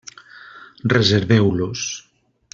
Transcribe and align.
Reserveu-los. 0.93 1.85